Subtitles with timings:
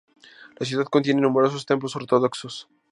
[0.59, 2.67] La ciudad contiene numerosos templos ortodoxos.